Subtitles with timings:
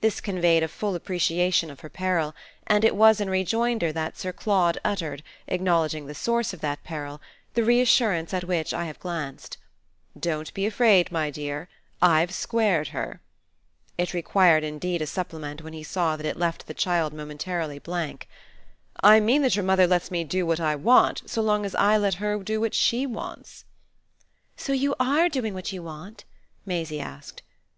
[0.00, 2.34] This conveyed a full appreciation of her peril,
[2.66, 7.20] and it was in rejoinder that Sir Claude uttered, acknowledging the source of that peril,
[7.52, 9.58] the reassurance at which I have glanced.
[10.18, 11.68] "Don't be afraid, my dear:
[12.00, 13.20] I've squared her."
[13.98, 18.26] It required indeed a supplement when he saw that it left the child momentarily blank.
[19.02, 21.98] "I mean that your mother lets me do what I want so long as I
[21.98, 23.66] let her do what SHE wants."
[24.56, 26.24] "So you ARE doing what you want?"
[26.64, 27.42] Maisie asked.